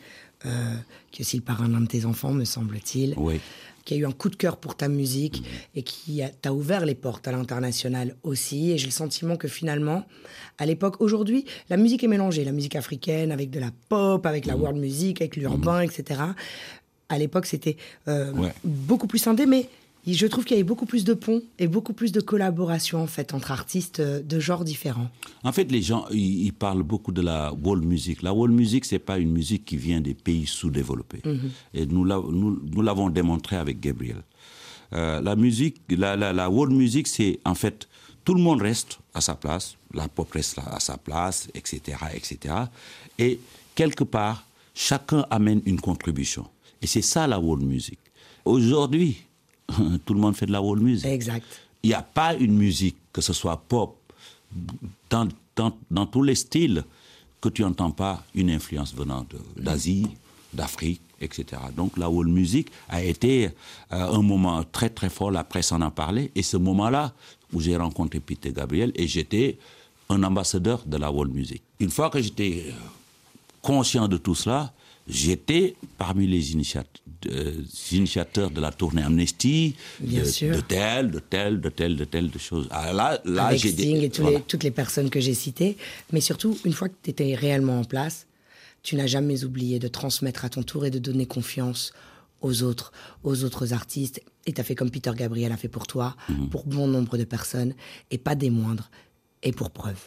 euh, 0.47 0.75
qui 1.11 1.23
est 1.23 1.25
aussi 1.25 1.37
le 1.37 1.43
parrain 1.43 1.69
d'un 1.69 1.81
de 1.83 1.87
tes 1.87 2.05
enfants, 2.05 2.33
me 2.33 2.45
semble-t-il, 2.45 3.15
Oui. 3.17 3.41
qui 3.85 3.95
a 3.95 3.97
eu 3.99 4.07
un 4.07 4.13
coup 4.13 4.29
de 4.31 4.37
cœur 4.37 4.57
pour 4.57 4.75
ta 4.77 4.89
musique 4.89 5.43
et 5.75 5.83
qui 5.83 6.21
t'a 6.43 6.53
ouvert 6.53 6.85
les 6.87 6.95
portes 6.95 7.27
à 7.29 7.33
l'international 7.33 8.15
aussi. 8.23 8.71
Et 8.71 8.79
j'ai 8.79 8.87
le 8.87 8.93
sentiment 8.93 9.37
que 9.37 9.49
finalement, 9.49 10.05
à 10.59 10.67
l'époque, 10.67 11.01
aujourd'hui, 11.01 11.45
la 11.69 11.77
musique 11.77 12.05
est 12.05 12.09
mélangée. 12.09 12.45
La 12.45 12.53
musique 12.53 12.77
africaine 12.77 13.33
avec 13.33 13.51
de 13.51 13.61
la 13.61 13.71
pop, 13.89 14.25
avec 14.27 14.47
la 14.47 14.57
world 14.57 14.79
music, 14.79 15.21
avec 15.21 15.37
l'urbain, 15.37 15.81
etc. 15.81 16.21
À 17.09 17.19
l'époque, 17.19 17.47
c'était 17.47 17.77
euh, 18.09 18.33
Ouais. 18.33 18.53
beaucoup 18.65 19.07
plus 19.07 19.19
scindé, 19.19 19.45
mais 19.47 19.69
je 20.07 20.27
trouve 20.27 20.45
qu'il 20.45 20.57
y 20.57 20.61
avait 20.61 20.65
beaucoup 20.69 20.87
plus 20.87 21.05
de 21.05 21.13
ponts 21.15 21.43
et 21.59 21.69
beaucoup 21.69 21.93
plus 21.93 22.11
de 22.13 22.21
collaboration 22.21 23.03
en 23.03 23.07
fait 23.07 23.35
entre 23.35 23.51
artistes 23.51 24.01
euh, 24.01 24.23
de 24.23 24.41
genres 24.41 24.65
différents. 24.65 25.11
En 25.45 25.53
fait, 25.53 25.71
les 25.71 25.83
gens, 25.83 26.07
ils, 26.11 26.47
ils 26.47 26.53
parlent 26.53 26.83
beaucoup 26.83 27.13
de 27.13 27.21
la 27.21 27.53
world 27.53 27.85
music. 27.85 28.23
La 28.23 28.33
world 28.33 28.55
music, 28.55 28.85
c'est 28.87 28.99
pas 28.99 29.19
une 29.19 29.31
musique 29.31 29.65
qui 29.67 29.77
vient 29.77 30.01
des 30.01 30.15
pays 30.15 30.47
sous-développés. 30.47 31.23
Et 31.75 31.85
nous, 31.87 32.05
l'a- 32.05 32.23
nous, 32.31 32.61
nous 32.75 32.83
l'avons 32.83 33.11
démontré 33.11 33.57
avec 33.57 33.79
Gabriel. 33.81 34.23
Euh, 34.93 35.21
la 35.21 35.37
musique, 35.37 35.77
la, 35.91 36.17
la, 36.17 36.33
la 36.33 36.49
world 36.51 36.73
music, 36.75 37.07
c'est 37.07 37.39
en 37.45 37.55
fait, 37.55 37.87
tout 38.25 38.35
le 38.35 38.41
monde 38.41 38.63
reste 38.63 38.99
à 39.15 39.21
sa 39.21 39.35
place, 39.35 39.77
la 39.95 40.09
pop 40.09 40.31
reste 40.33 40.59
à 40.67 40.81
sa 40.81 40.97
place, 40.97 41.49
etc., 41.55 41.99
etc. 42.15 42.55
Et 43.19 43.39
quelque 43.75 44.05
part, 44.05 44.47
chacun 44.75 45.25
amène 45.31 45.61
une 45.67 45.81
contribution. 45.81 46.47
Et 46.83 46.87
c'est 46.87 47.03
ça 47.03 47.27
la 47.27 47.39
world 47.39 47.65
music. 47.65 47.99
Aujourd'hui, 48.45 49.19
tout 50.05 50.15
le 50.15 50.21
monde 50.21 50.37
fait 50.37 50.47
de 50.47 50.53
la 50.53 50.63
world 50.63 50.83
music. 50.83 51.07
Exact. 51.07 51.47
Il 51.83 51.89
n'y 51.89 51.95
a 51.95 52.03
pas 52.03 52.35
une 52.35 52.57
musique, 52.57 52.97
que 53.13 53.21
ce 53.21 53.33
soit 53.33 53.57
pop, 53.57 53.97
dans, 55.09 55.29
dans, 55.57 55.73
dans 55.91 56.07
tous 56.07 56.23
les 56.23 56.35
styles, 56.35 56.85
que 57.41 57.49
tu 57.49 57.63
n'entends 57.63 57.91
pas 57.91 58.23
une 58.35 58.51
influence 58.51 58.95
venant 58.95 59.27
d'Asie, 59.57 60.07
d'Afrique, 60.53 61.01
etc. 61.21 61.63
Donc 61.77 61.97
la 61.97 62.09
world 62.09 62.31
music 62.31 62.69
a 62.89 63.03
été 63.03 63.47
euh, 63.47 63.51
un 63.91 64.23
moment 64.23 64.63
très 64.65 64.91
très 64.91 65.09
fort, 65.09 65.31
la 65.31 65.45
presse 65.45 65.73
en 65.73 65.81
a 65.81 65.91
parlé, 65.91 66.31
et 66.35 66.43
ce 66.43 66.57
moment-là 66.57 67.13
où 67.53 67.61
j'ai 67.61 67.77
rencontré 67.77 68.21
Peter 68.21 68.53
Gabriel, 68.53 68.93
et 68.95 69.07
j'étais 69.07 69.59
un 70.09 70.23
ambassadeur 70.23 70.83
de 70.87 70.97
la 70.97 71.11
world 71.11 71.33
music. 71.33 71.63
Une 71.79 71.91
fois 71.91 72.11
que 72.11 72.21
j'étais 72.21 72.75
conscient 73.63 74.09
de 74.09 74.17
tout 74.17 74.35
cela, 74.35 74.73
j'étais 75.11 75.75
parmi 75.99 76.27
les 76.27 76.53
initiat- 76.53 76.85
euh, 77.27 77.55
initiateurs 77.93 78.51
de 78.51 78.61
la 78.61 78.71
tournée 78.73 79.03
Amnesty, 79.03 79.75
Bien 80.01 80.23
de, 80.23 80.25
sûr. 80.29 80.57
de 80.57 80.61
telle, 80.61 81.11
de 81.11 81.19
telle, 81.19 81.61
de 81.61 81.69
telle, 81.69 81.97
de 81.97 82.05
telle 82.05 82.31
de 82.31 82.39
choses. 82.39 82.67
Ah, 82.71 82.93
là, 82.93 83.21
là 83.25 83.47
avec 83.47 83.61
j'ai 83.61 83.73
des- 83.73 83.83
Sting 83.83 83.97
et 84.03 84.11
tous 84.11 84.23
voilà. 84.23 84.39
les- 84.39 84.45
toutes 84.45 84.63
les 84.65 84.71
personnes 84.71 85.11
que 85.11 85.21
j'ai 85.21 85.35
citées. 85.35 85.77
Mais 86.13 86.21
surtout, 86.21 86.57
une 86.65 86.73
fois 86.73 86.89
que 86.89 86.95
tu 87.03 87.11
étais 87.11 87.35
réellement 87.35 87.81
en 87.81 87.85
place, 87.85 88.27
tu 88.83 88.97
n'as 88.97 89.07
jamais 89.07 89.45
oublié 89.45 89.79
de 89.79 89.89
transmettre 89.89 90.45
à 90.45 90.49
ton 90.49 90.63
tour 90.63 90.87
et 90.87 90.91
de 90.91 90.99
donner 90.99 91.27
confiance 91.27 91.93
aux 92.41 92.63
autres, 92.63 92.93
aux 93.25 93.45
autres 93.45 93.75
artistes. 93.75 94.23
Et 94.47 94.53
tu 94.55 94.61
as 94.61 94.65
fait 94.65 94.75
comme 94.75 94.91
Peter 94.91 95.13
Gabriel 95.15 95.53
a 95.53 95.59
fait 95.59 95.69
pour 95.69 95.87
toi, 95.87 96.17
Mhm. 96.31 96.49
pour 96.49 96.65
bon 96.67 96.87
nombre 96.87 97.19
de 97.19 97.25
personnes, 97.25 97.75
et 98.11 98.17
pas 98.17 98.35
des 98.35 98.49
moindres, 98.49 98.91
et 99.43 99.53
pour 99.53 99.71
preuve. 99.71 100.01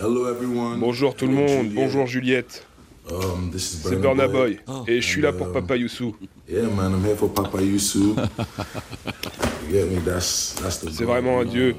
Hello 0.00 0.28
everyone. 0.28 0.80
Bonjour 0.80 1.14
tout 1.14 1.26
le 1.28 1.34
monde, 1.34 1.68
bonjour 1.72 2.06
Juliette. 2.08 2.66
Um, 3.10 3.50
this 3.52 3.74
is 3.74 3.82
C'est 3.86 3.96
Burna 3.96 4.28
Boy. 4.28 4.58
Et 4.86 5.00
je 5.00 5.06
suis 5.06 5.20
là 5.20 5.32
pour 5.32 5.52
Papa 5.52 5.76
Youssou. 5.76 6.16
Yeah, 6.48 6.62
man, 6.68 6.92
I'm 6.92 7.04
here 7.04 7.16
for 7.16 7.32
Papa 7.32 7.60
Youssou. 7.60 8.16
C'est 10.68 11.04
vraiment 11.04 11.40
un 11.40 11.44
dieu. 11.44 11.74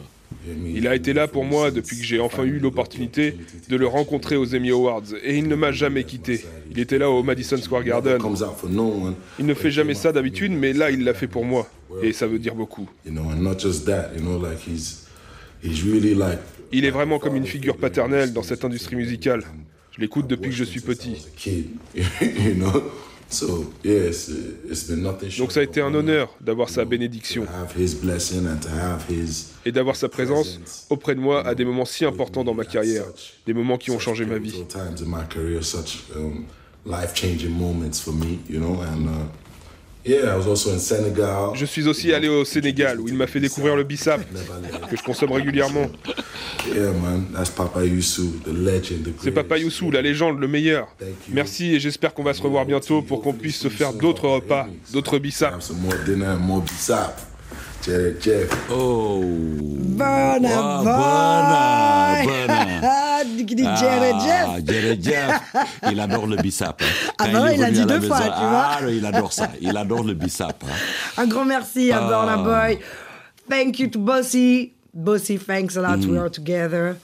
Il 0.66 0.88
a 0.88 0.96
été 0.96 1.14
là 1.14 1.28
pour 1.28 1.46
moi 1.46 1.72
depuis 1.72 1.98
que 1.98 2.04
j'ai 2.04 2.20
enfin 2.20 2.44
eu 2.44 2.60
l'opportunité 2.60 3.38
de 3.70 3.76
le 3.76 3.88
rencontrer 3.88 4.36
aux 4.36 4.56
Emmy 4.56 4.72
Awards. 4.72 5.04
Et 5.24 5.38
il 5.38 5.48
ne 5.48 5.56
m'a 5.56 5.72
jamais 5.72 6.04
quitté. 6.04 6.46
Il 6.72 6.80
était 6.80 6.98
là 6.98 7.10
au 7.10 7.24
Madison 7.24 7.58
Square 7.58 7.84
Garden. 7.84 8.20
Il 9.40 9.46
ne 9.46 9.54
fait 9.54 9.72
jamais 9.72 9.94
ça 9.94 10.12
d'habitude, 10.12 10.52
mais 10.52 10.74
là 10.74 10.92
il 10.92 11.04
l'a 11.04 11.14
fait 11.14 11.28
pour 11.28 11.46
moi. 11.46 11.68
Et 12.02 12.12
ça 12.12 12.28
veut 12.28 12.40
dire 12.40 12.56
beaucoup. 12.56 12.90
You 13.06 13.12
know, 13.12 13.24
and 13.32 13.42
not 13.42 13.60
just 13.60 13.86
that. 13.86 14.12
You 14.16 14.22
know, 14.22 14.38
like 14.38 14.60
he's 14.68 15.08
he's 15.64 15.84
really 15.84 16.14
like. 16.14 16.40
Il 16.72 16.86
est 16.86 16.92
vraiment 16.92 17.20
comme 17.20 17.36
une 17.36 17.46
figure 17.46 17.78
paternelle 17.78 18.34
dans 18.34 18.44
cette 18.44 18.66
industrie 18.66 18.96
musicale. 18.96 19.44
Je 19.96 20.02
l'écoute 20.02 20.28
depuis 20.28 20.50
que 20.50 20.56
je 20.56 20.64
suis 20.64 20.82
petit. 20.82 21.26
Donc 25.40 25.52
ça 25.52 25.60
a 25.60 25.64
été 25.64 25.82
un 25.82 25.94
honneur 25.94 26.30
d'avoir 26.42 26.70
sa 26.70 26.84
to 26.84 26.90
bénédiction 26.90 27.48
have 27.48 27.74
his 27.76 27.96
blessing 27.96 28.46
and 28.46 28.60
to 28.62 28.70
have 28.70 29.04
his 29.10 29.48
et 29.66 29.72
d'avoir 29.72 29.96
sa 29.96 30.10
présence 30.10 30.86
auprès 30.90 31.16
de 31.16 31.20
moi 31.20 31.46
à 31.46 31.56
des 31.56 31.66
moments 31.66 31.86
si 31.86 32.06
importants 32.06 32.44
dans 32.44 32.54
ma 32.54 32.66
carrière, 32.66 33.06
des 33.48 33.54
moments 33.54 33.78
qui 33.78 33.90
ont 33.90 34.00
changé 34.00 34.26
ma 34.26 34.38
vie. 34.38 34.64
Je 40.06 41.66
suis 41.66 41.88
aussi 41.88 42.14
allé 42.14 42.28
au 42.28 42.46
Sénégal 42.46 43.00
où 43.00 43.08
il 43.08 43.16
m'a 43.16 43.26
fait 43.26 43.40
découvrir 43.40 43.76
le 43.76 43.84
bissap 43.84 44.22
que 44.90 44.96
je 44.96 45.02
consomme 45.04 45.32
régulièrement. 45.32 45.88
Yeah, 46.68 46.92
man, 46.92 47.26
that's 47.34 47.50
Papa 47.50 47.84
Youssou, 47.86 48.40
the 48.44 48.52
legend, 48.52 49.04
the 49.04 49.14
C'est 49.24 49.32
Papa. 49.32 49.58
Youssou, 49.58 49.92
la 49.92 50.02
légende, 50.02 50.40
le 50.40 50.48
meilleur. 50.48 50.88
Merci 51.30 51.76
et 51.76 51.80
j'espère 51.80 52.14
qu'on 52.14 52.24
va 52.24 52.34
se 52.34 52.42
revoir 52.42 52.66
bientôt 52.66 53.02
pour 53.02 53.22
qu'on 53.22 53.34
puisse 53.34 53.58
se 53.58 53.70
faire 53.70 53.94
d'autres 53.94 54.28
repas, 54.28 54.68
d'autres 54.92 55.20
bissap. 55.20 55.54
Have 55.54 55.62
some 55.62 55.78
more 55.80 55.94
Qui 63.46 63.56
dit 63.56 63.64
Jerry 63.64 64.12
Jeff. 64.26 64.46
Ah, 64.48 64.58
Jerry 64.66 65.00
Jeff, 65.02 65.42
il 65.92 66.00
adore 66.00 66.28
le 66.28 66.38
bissap. 66.38 66.82
hein. 66.82 67.14
Ah 67.20 67.42
ouais, 67.44 67.54
est 67.54 67.58
il 67.58 67.64
a 67.64 67.72
dit 67.72 67.86
deux 67.86 68.02
fois, 68.02 68.20
maison, 68.20 68.32
tu 68.32 68.40
vois. 68.40 68.68
Ah, 68.72 68.80
il 68.90 69.06
adore 69.06 69.34
ça. 69.34 69.50
Il 69.62 69.78
adore 69.78 70.04
le 70.04 70.14
bissap. 70.14 70.64
hein. 70.66 71.22
Un 71.22 71.28
grand 71.28 71.46
merci 71.46 71.92
à 71.92 72.00
Ah. 72.04 72.08
Burna 72.08 72.38
Boy. 72.38 72.80
Thank 73.50 73.80
you 73.80 73.88
to 73.90 74.00
Bossy. 74.00 74.74
Bossy, 74.94 75.38
thanks 75.38 75.76
a 75.78 75.82
lot. 75.82 75.98
Mm. 75.98 76.10
We 76.12 76.18
are 76.20 76.32
together. 76.32 76.96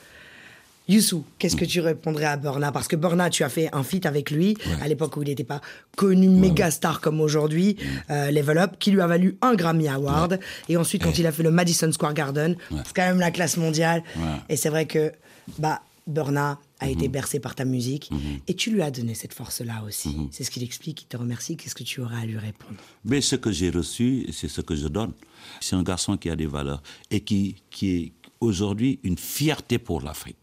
Youssou, 0.88 1.24
qu'est-ce 1.39 1.55
que 1.55 1.63
tu 1.63 1.79
répondrais 1.79 2.25
à 2.25 2.36
Burna? 2.36 2.71
Parce 2.71 2.88
que 2.88 2.95
Burna, 2.98 3.29
tu 3.29 3.43
as 3.43 3.50
fait 3.50 3.69
un 3.71 3.83
feat 3.83 4.05
avec 4.05 4.29
lui 4.31 4.57
à 4.81 4.88
l'époque 4.89 5.15
où 5.15 5.21
il 5.24 5.29
n'était 5.29 5.43
pas 5.45 5.62
connu, 5.95 6.27
méga 6.27 6.69
star 6.71 7.00
comme 7.00 7.21
aujourd'hui, 7.21 7.77
Mm. 7.79 8.12
euh, 8.12 8.31
Level 8.31 8.57
Up, 8.57 8.71
qui 8.79 8.91
lui 8.91 9.00
a 9.00 9.07
valu 9.07 9.38
un 9.41 9.53
Grammy 9.55 9.88
Award. 9.88 10.39
Et 10.67 10.75
ensuite, 10.75 11.03
quand 11.03 11.17
il 11.17 11.25
a 11.27 11.31
fait 11.31 11.43
le 11.43 11.51
Madison 11.51 11.89
Square 11.91 12.13
Garden, 12.13 12.55
c'est 12.69 12.93
quand 12.95 13.03
même 13.03 13.19
la 13.19 13.31
classe 13.31 13.55
mondiale. 13.57 14.03
Ouais. 14.17 14.24
Et 14.50 14.57
c'est 14.57 14.69
vrai 14.69 14.86
que 14.86 15.12
bah, 15.60 15.81
Burna 16.12 16.60
a 16.80 16.89
été 16.89 17.08
Mm-hmm. 17.08 17.12
bercé 17.12 17.39
par 17.39 17.56
ta 17.56 17.65
musique. 17.65 18.10
Et 18.48 18.53
tu 18.56 18.72
lui 18.72 18.82
as 18.82 18.91
donné 18.91 19.13
cette 19.15 19.34
force-là 19.34 19.84
aussi. 19.84 20.15
C'est 20.32 20.44
ce 20.44 20.51
qu'il 20.51 20.63
explique, 20.63 21.03
il 21.03 21.06
te 21.06 21.18
remercie. 21.18 21.56
Qu'est-ce 21.58 21.75
que 21.75 21.84
tu 21.84 22.01
aurais 22.01 22.22
à 22.22 22.25
lui 22.25 22.38
répondre? 22.38 22.75
Mais 23.06 23.22
ce 23.22 23.36
que 23.36 23.51
j'ai 23.51 23.70
reçu, 23.70 24.27
c'est 24.32 24.48
ce 24.48 24.62
que 24.62 24.75
je 24.75 24.88
donne. 24.88 25.13
C'est 25.60 25.75
un 25.75 25.84
garçon 25.84 26.18
qui 26.18 26.30
a 26.30 26.36
des 26.36 26.48
valeurs 26.48 26.82
et 27.10 27.22
qui, 27.22 27.56
qui 27.70 27.89
est 27.98 28.12
aujourd'hui 28.39 29.00
une 29.03 29.18
fierté 29.18 29.77
pour 29.80 30.01
l'Afrique. 30.01 30.38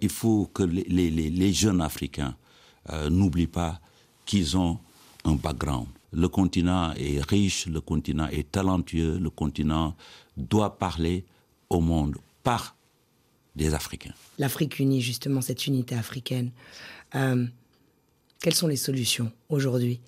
Il 0.00 0.10
faut 0.10 0.46
que 0.52 0.62
les, 0.62 0.84
les- 0.84 1.10
les- 1.10 1.30
les 1.30 1.52
jeunes 1.52 1.80
Africains 1.80 2.36
euh, 2.90 3.08
n'oublient 3.10 3.46
pas 3.46 3.80
qu'ils 4.26 4.56
ont 4.56 4.78
un 5.24 5.34
background. 5.34 5.86
Le 6.12 6.28
continent 6.28 6.92
est 6.94 7.20
riche, 7.28 7.66
le 7.66 7.80
continent 7.80 8.28
est 8.28 8.50
talentueux, 8.52 9.18
le 9.18 9.30
continent 9.30 9.94
doit 10.36 10.78
parler 10.78 11.24
au 11.70 11.80
monde 11.80 12.16
par 12.42 12.76
des 13.56 13.74
Africains. 13.74 14.12
l'Afrique 14.38 14.78
unie, 14.78 15.00
justement, 15.00 15.40
cette 15.40 15.66
unité 15.66 15.94
africaine. 15.94 16.50
Euh, 17.14 17.46
quelles 18.40 18.54
sont 18.54 18.68
les 18.68 18.76
solutions 18.76 19.32
aujourd'hui, 19.48 20.00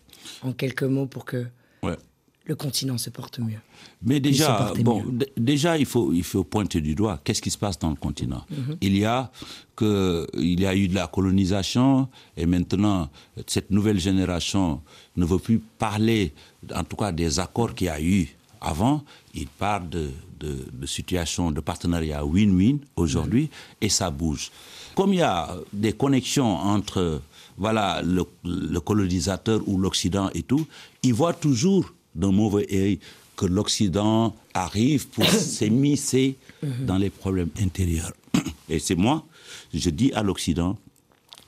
en 0.43 0.53
quelques 0.53 0.83
mots, 0.85 1.07
pour 1.07 1.25
que 1.25 1.47
Ouais. 1.83 1.97
le 2.45 2.55
continent 2.55 2.99
se 2.99 3.09
porte 3.11 3.39
mieux? 3.39 3.59
Mais 4.03 4.21
déjà, 4.21 4.73
bon, 4.81 5.03
mieux. 5.03 5.27
déjà 5.37 5.79
il 5.79 5.87
faut, 5.87 6.13
il 6.13 6.23
faut 6.25 6.45
pointer 6.45 6.81
du 6.81 6.95
doigt 6.95 7.21
qu'est-ce 7.25 7.41
qui 7.41 7.51
se 7.51 7.59
passe 7.59 7.79
dans 7.79 7.91
le 7.91 7.97
continent. 7.97 8.45
Il 8.81 8.97
y 8.97 9.05
a 9.07 9.31
que 9.77 10.27
il 10.35 10.61
y 10.61 10.67
a 10.67 10.75
eu 10.77 10.89
de 10.89 10.95
la 10.95 11.07
colonisation 11.07 12.09
et 12.37 12.47
maintenant 12.47 13.11
cette 13.47 13.71
nouvelle 13.71 13.99
génération 13.99 14.83
ne 15.17 15.25
veut 15.25 15.39
plus 15.39 15.59
parler, 15.79 16.35
en 16.75 16.85
tout 16.85 16.97
cas 16.97 17.13
des 17.13 17.39
accords 17.41 17.75
qu'il 17.75 17.87
y 17.87 17.91
a 17.91 18.01
eu 18.01 18.29
avant. 18.61 19.05
Il 19.35 19.47
parle 19.47 19.89
de, 19.89 20.11
de, 20.41 20.67
de 20.73 20.87
situation 20.87 21.51
de 21.51 21.61
partenariat 21.61 22.25
win-win 22.25 22.79
aujourd'hui 22.97 23.51
et 23.81 23.89
ça 23.89 24.11
bouge. 24.11 24.51
Comme 24.95 25.13
il 25.13 25.21
y 25.21 25.23
a 25.23 25.57
des 25.73 25.93
connexions 25.93 26.57
entre 26.57 27.23
voilà 27.57 28.01
le, 28.03 28.25
le 28.45 28.79
colonisateur 28.81 29.61
ou 29.67 29.79
l'Occident 29.79 30.31
et 30.35 30.43
tout, 30.43 30.67
il 31.03 31.15
voit 31.15 31.35
toujours 31.35 31.93
d'un 32.15 32.33
mauvais 32.33 32.67
œil 32.73 32.99
que 33.37 33.47
l'Occident 33.47 34.35
arrive 34.55 35.09
pour 35.09 35.25
s'émisser 35.29 36.37
dans 36.63 36.99
les 36.99 37.11
problèmes 37.11 37.51
intérieurs. 37.61 38.13
Et 38.69 38.79
c'est 38.81 38.97
moi, 38.97 39.25
je 39.73 39.91
dis 39.91 40.13
à 40.13 40.23
l'Occident, 40.23 40.77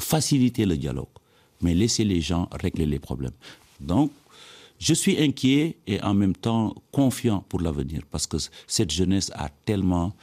facilitez 0.00 0.64
le 0.66 0.76
dialogue, 0.76 1.08
mais 1.60 1.74
laissez 1.74 2.04
les 2.04 2.20
gens 2.20 2.48
régler 2.52 2.86
les 2.86 2.98
problèmes. 2.98 3.32
Donc, 3.80 4.12
je 4.80 4.94
suis 4.94 5.22
inquiet 5.22 5.76
et 5.86 6.02
en 6.02 6.14
même 6.14 6.34
temps 6.34 6.74
confiant 6.90 7.44
pour 7.48 7.60
l'avenir 7.60 8.02
parce 8.10 8.26
que 8.26 8.38
cette 8.66 8.90
jeunesse 8.90 9.30
a 9.34 9.48
tellement 9.64 10.14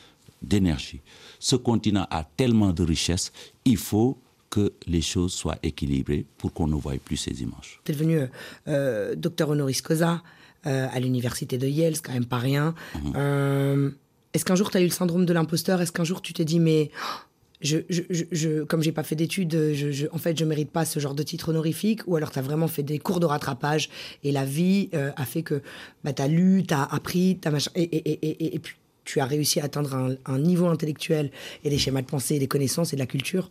d'énergie. 0.41 1.01
Ce 1.39 1.55
continent 1.55 2.07
a 2.09 2.23
tellement 2.23 2.73
de 2.73 2.83
richesses. 2.83 3.31
Il 3.65 3.77
faut 3.77 4.17
que 4.49 4.73
les 4.87 5.01
choses 5.01 5.33
soient 5.33 5.59
équilibrées 5.63 6.25
pour 6.37 6.53
qu'on 6.53 6.67
ne 6.67 6.75
voie 6.75 6.93
plus 7.03 7.17
ces 7.17 7.41
images. 7.41 7.79
Tu 7.83 7.91
es 7.91 7.95
devenu 7.95 8.19
euh, 8.19 8.27
euh, 8.67 9.15
docteur 9.15 9.49
honoris 9.49 9.81
causa 9.81 10.23
euh, 10.65 10.87
à 10.91 10.99
l'université 10.99 11.57
de 11.57 11.67
Yale, 11.67 11.95
c'est 11.95 12.01
quand 12.05 12.13
même 12.13 12.25
pas 12.25 12.39
rien. 12.39 12.73
Euh, 13.15 13.91
Est-ce 14.33 14.43
qu'un 14.43 14.55
jour 14.55 14.71
tu 14.71 14.77
as 14.77 14.81
eu 14.81 14.85
le 14.85 14.89
syndrome 14.89 15.25
de 15.25 15.33
l'imposteur? 15.33 15.81
Est-ce 15.81 15.91
qu'un 15.91 16.03
jour 16.03 16.21
tu 16.21 16.33
t'es 16.33 16.45
dit, 16.45 16.59
mais 16.59 16.91
oh, 16.95 17.19
je, 17.61 17.77
je, 17.89 18.01
je, 18.31 18.63
comme 18.63 18.83
j'ai 18.83 18.91
pas 18.91 19.03
fait 19.03 19.15
d'études, 19.15 19.71
je, 19.73 19.91
je- 19.91 20.07
en 20.11 20.17
fait, 20.19 20.37
je 20.37 20.45
mérite 20.45 20.69
pas 20.69 20.85
ce 20.85 20.99
genre 20.99 21.15
de 21.15 21.23
titre 21.23 21.49
honorifique 21.49 22.01
Ou 22.07 22.15
alors 22.15 22.31
tu 22.31 22.37
as 22.39 22.41
vraiment 22.43 22.67
fait 22.67 22.83
des 22.83 22.99
cours 22.99 23.19
de 23.19 23.25
rattrapage 23.25 23.89
et 24.23 24.31
la 24.31 24.45
vie 24.45 24.89
euh, 24.93 25.11
a 25.15 25.25
fait 25.25 25.41
que 25.41 25.61
bah, 26.03 26.13
tu 26.13 26.21
as 26.21 26.27
lu, 26.27 26.63
tu 26.67 26.73
as 26.73 26.83
appris, 26.83 27.37
t'as 27.41 27.49
machin, 27.51 27.71
et 27.75 28.59
puis 28.59 28.75
tu 29.05 29.19
as 29.21 29.25
réussi 29.25 29.59
à 29.59 29.63
atteindre 29.65 29.95
un, 29.95 30.15
un 30.25 30.37
niveau 30.39 30.67
intellectuel 30.67 31.31
et 31.63 31.69
des 31.69 31.77
schémas 31.77 32.01
de 32.01 32.07
pensée, 32.07 32.39
des 32.39 32.47
connaissances 32.47 32.93
et 32.93 32.95
de 32.95 33.01
la 33.01 33.07
culture 33.07 33.49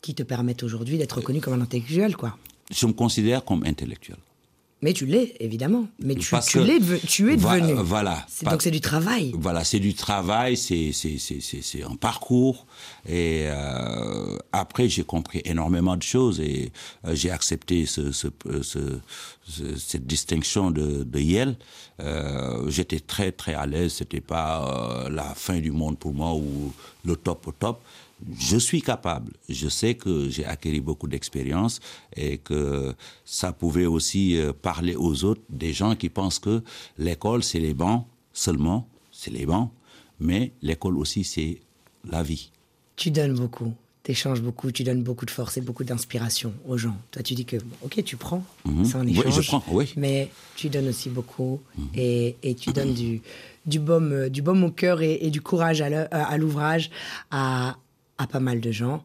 qui 0.00 0.14
te 0.14 0.22
permettent 0.22 0.62
aujourd'hui 0.62 0.96
d'être 0.96 1.16
reconnu 1.16 1.40
comme 1.40 1.54
un 1.54 1.60
intellectuel, 1.60 2.16
quoi. 2.16 2.36
Je 2.70 2.86
me 2.86 2.92
considère 2.92 3.44
comme 3.44 3.64
intellectuel. 3.64 4.16
Mais 4.82 4.92
tu 4.92 5.06
l'es, 5.06 5.34
évidemment. 5.40 5.88
Mais 6.00 6.14
tu, 6.14 6.30
Parce 6.30 6.48
tu, 6.48 6.58
que- 6.58 6.62
l'es 6.62 6.78
tu 7.08 7.32
es 7.32 7.36
devenu. 7.38 7.72
voilà. 7.82 8.24
C'est- 8.28 8.44
Pas- 8.44 8.50
Donc 8.50 8.60
c'est 8.62 8.70
du 8.70 8.82
travail. 8.82 9.32
Voilà, 9.34 9.64
c'est 9.64 9.78
du 9.80 9.94
travail, 9.94 10.56
c'est 10.58 10.92
c'est- 10.92 11.16
c'est- 11.18 11.40
c'est- 11.40 11.62
c'est 11.62 11.82
un 11.82 11.96
parcours. 11.96 12.66
Et 13.08 13.44
euh, 13.46 14.36
après, 14.52 14.88
j'ai 14.90 15.02
compris 15.02 15.40
énormément 15.46 15.96
de 15.96 16.02
choses 16.02 16.40
et 16.40 16.72
euh, 17.06 17.14
j'ai 17.14 17.30
accepté 17.30 17.86
ce, 17.86 18.12
ce- 18.12 18.26
euh, 18.46 18.62
ce- 18.62 18.98
ce- 19.48 19.76
cette 19.78 20.06
distinction 20.06 20.70
de, 20.70 21.04
de 21.04 21.20
Yale. 21.20 21.56
Euh, 22.02 22.68
J'étais 22.68 23.00
très 23.00 23.32
très 23.32 23.54
à 23.54 23.64
l'aise. 23.64 23.94
C'était 23.94 24.20
pas 24.20 25.04
euh, 25.06 25.08
la 25.08 25.34
fin 25.34 25.58
du 25.58 25.70
monde 25.70 25.96
pour 25.98 26.12
moi 26.12 26.34
ou 26.34 26.72
le 27.04 27.16
top 27.16 27.46
au 27.48 27.52
top. 27.52 27.80
Je 28.38 28.56
suis 28.56 28.80
capable. 28.82 29.32
Je 29.48 29.68
sais 29.68 29.94
que 29.94 30.28
j'ai 30.30 30.44
acquis 30.46 30.80
beaucoup 30.80 31.06
d'expérience 31.08 31.80
et 32.16 32.38
que 32.38 32.94
ça 33.24 33.52
pouvait 33.52 33.86
aussi 33.86 34.36
euh, 34.38 34.52
parler 34.54 34.96
aux 34.96 35.24
autres, 35.24 35.42
des 35.50 35.72
gens 35.74 35.94
qui 35.94 36.08
pensent 36.08 36.38
que 36.38 36.62
l'école, 36.98 37.42
c'est 37.42 37.60
les 37.60 37.74
bancs 37.74 38.06
seulement, 38.32 38.88
c'est 39.12 39.30
les 39.30 39.44
bancs, 39.46 39.70
mais 40.18 40.52
l'école 40.62 40.96
aussi, 40.98 41.24
c'est 41.24 41.60
la 42.10 42.22
vie. 42.22 42.50
Tu 42.96 43.10
donnes 43.10 43.34
beaucoup. 43.34 43.74
Tu 44.02 44.12
échanges 44.12 44.40
beaucoup. 44.40 44.70
Tu 44.72 44.82
donnes 44.84 45.02
beaucoup 45.02 45.26
de 45.26 45.30
force 45.30 45.56
et 45.58 45.60
beaucoup 45.60 45.84
d'inspiration 45.84 46.54
aux 46.66 46.78
gens. 46.78 46.96
Toi, 47.10 47.22
tu 47.22 47.34
dis 47.34 47.44
que, 47.44 47.56
ok, 47.82 48.02
tu 48.04 48.16
prends. 48.16 48.42
C'est 48.84 48.96
un 48.96 49.04
Mhm. 49.04 49.10
Oui, 49.10 49.18
échange. 49.26 49.40
je 49.42 49.46
prends, 49.48 49.64
oui. 49.70 49.84
Mhm. 49.96 50.00
Mais 50.00 50.30
tu 50.54 50.68
donnes 50.70 50.88
aussi 50.88 51.10
beaucoup. 51.10 51.60
Et, 51.94 52.36
et 52.42 52.54
tu 52.54 52.72
donnes 52.72 52.94
du, 52.94 53.20
du, 53.66 53.78
baume, 53.78 54.28
du 54.30 54.40
baume 54.40 54.64
au 54.64 54.70
cœur 54.70 55.02
et, 55.02 55.18
et 55.20 55.30
du 55.30 55.40
courage 55.42 55.82
à 55.82 56.38
l'ouvrage 56.38 56.90
à, 57.30 57.76
à 58.18 58.26
pas 58.26 58.40
mal 58.40 58.60
de 58.60 58.70
gens. 58.72 59.02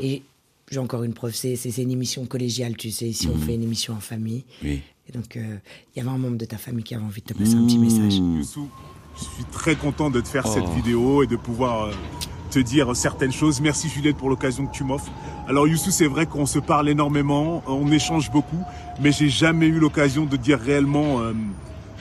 Et 0.00 0.22
j'ai 0.70 0.78
encore 0.78 1.02
une 1.04 1.14
preuve. 1.14 1.34
C'est 1.34 1.56
c'est 1.56 1.82
une 1.82 1.90
émission 1.90 2.24
collégiale, 2.26 2.76
tu 2.76 2.90
sais. 2.90 3.06
Ici, 3.08 3.28
on 3.32 3.36
fait 3.38 3.54
une 3.54 3.62
émission 3.62 3.94
en 3.94 4.00
famille. 4.00 4.44
Mhm. 4.62 4.68
Oui. 4.70 4.82
Et 5.08 5.12
donc, 5.12 5.36
euh, 5.36 5.56
il 5.94 5.98
y 5.98 6.00
avait 6.02 6.10
un 6.14 6.18
membre 6.18 6.36
de 6.38 6.44
ta 6.44 6.56
famille 6.58 6.84
qui 6.84 6.94
avait 6.94 7.04
envie 7.04 7.20
de 7.22 7.26
te 7.26 7.34
passer 7.34 7.54
un 7.54 7.66
petit 7.66 7.78
message. 7.78 8.14
Youssou, 8.14 8.68
je 9.16 9.24
suis 9.24 9.44
très 9.50 9.74
content 9.74 10.10
de 10.10 10.20
te 10.20 10.28
faire 10.28 10.46
cette 10.46 10.64
Oh. 10.66 10.72
vidéo 10.74 11.22
et 11.24 11.26
de 11.26 11.34
pouvoir 11.36 11.86
euh, 11.86 11.92
te 12.50 12.60
dire 12.60 12.94
certaines 12.94 13.32
choses. 13.32 13.60
Merci 13.60 13.88
Juliette 13.88 14.16
pour 14.16 14.30
l'occasion 14.30 14.64
que 14.66 14.72
tu 14.72 14.84
m'offres. 14.84 15.10
Alors 15.48 15.66
Youssou, 15.66 15.90
c'est 15.90 16.06
vrai 16.06 16.26
qu'on 16.26 16.46
se 16.46 16.60
parle 16.60 16.88
énormément, 16.88 17.64
on 17.66 17.90
échange 17.90 18.30
beaucoup, 18.30 18.62
mais 19.00 19.10
j'ai 19.10 19.28
jamais 19.28 19.66
eu 19.66 19.80
l'occasion 19.80 20.24
de 20.24 20.36
dire 20.36 20.60
réellement 20.60 21.20
euh, 21.20 21.32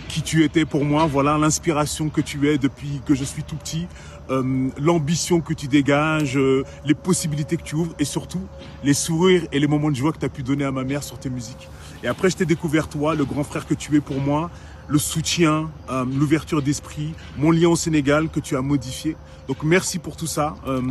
qui 0.07 0.21
tu 0.21 0.43
étais 0.43 0.63
pour 0.65 0.85
moi. 0.85 1.07
Voilà 1.07 1.39
l'inspiration 1.39 2.09
que 2.09 2.21
tu 2.21 2.47
es 2.49 2.59
depuis 2.59 3.01
que 3.05 3.15
je 3.15 3.23
suis 3.23 3.41
tout 3.43 3.55
petit, 3.55 3.87
euh, 4.31 4.69
l'ambition 4.79 5.41
que 5.41 5.53
tu 5.53 5.67
dégages, 5.67 6.37
euh, 6.37 6.63
les 6.85 6.95
possibilités 6.95 7.57
que 7.57 7.63
tu 7.63 7.75
ouvres 7.75 7.93
et 7.99 8.05
surtout 8.05 8.41
les 8.83 8.93
sourires 8.93 9.43
et 9.51 9.59
les 9.59 9.67
moments 9.67 9.91
de 9.91 9.95
joie 9.95 10.11
que 10.11 10.19
tu 10.19 10.25
as 10.25 10.29
pu 10.29 10.41
donner 10.41 10.65
à 10.65 10.71
ma 10.71 10.83
mère 10.83 11.03
sur 11.03 11.19
tes 11.19 11.29
musiques. 11.29 11.69
Et 12.03 12.07
après, 12.07 12.29
je 12.29 12.37
t'ai 12.37 12.45
découvert 12.45 12.87
toi, 12.87 13.13
le 13.13 13.25
grand 13.25 13.43
frère 13.43 13.67
que 13.67 13.75
tu 13.75 13.95
es 13.95 13.99
pour 13.99 14.19
moi, 14.19 14.49
le 14.87 14.99
soutien, 14.99 15.69
euh, 15.89 16.05
l'ouverture 16.05 16.61
d'esprit, 16.61 17.13
mon 17.37 17.51
lien 17.51 17.69
au 17.69 17.75
Sénégal 17.75 18.29
que 18.29 18.39
tu 18.39 18.57
as 18.57 18.61
modifié. 18.61 19.15
Donc 19.47 19.63
merci 19.63 19.99
pour 19.99 20.15
tout 20.15 20.27
ça. 20.27 20.55
Euh, 20.67 20.81